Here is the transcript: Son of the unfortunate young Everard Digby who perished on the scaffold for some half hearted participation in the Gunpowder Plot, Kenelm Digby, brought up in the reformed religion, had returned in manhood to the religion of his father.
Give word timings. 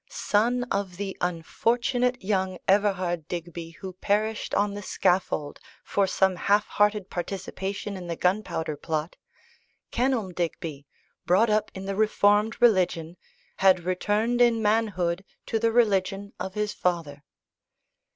Son 0.09 0.63
of 0.71 0.97
the 0.97 1.15
unfortunate 1.21 2.23
young 2.23 2.57
Everard 2.67 3.27
Digby 3.27 3.69
who 3.81 3.93
perished 3.93 4.55
on 4.55 4.73
the 4.73 4.81
scaffold 4.81 5.59
for 5.83 6.07
some 6.07 6.35
half 6.37 6.65
hearted 6.65 7.11
participation 7.11 7.95
in 7.95 8.07
the 8.07 8.15
Gunpowder 8.15 8.77
Plot, 8.77 9.15
Kenelm 9.91 10.33
Digby, 10.33 10.87
brought 11.27 11.51
up 11.51 11.69
in 11.75 11.85
the 11.85 11.95
reformed 11.95 12.59
religion, 12.59 13.15
had 13.57 13.81
returned 13.81 14.41
in 14.41 14.59
manhood 14.59 15.23
to 15.45 15.59
the 15.59 15.71
religion 15.71 16.33
of 16.39 16.55
his 16.55 16.73
father. 16.73 17.23